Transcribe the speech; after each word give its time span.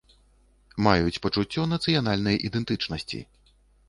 Маюць 0.85 1.19
пачуццё 1.25 1.65
нацыянальнай 1.73 2.39
ідэнтычнасці. 2.49 3.21